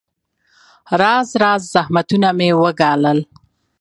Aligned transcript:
راز 1.01 1.29
راز 1.41 1.61
زحمتونه 1.75 2.29
مې 2.37 2.49
وګالل. 2.61 3.19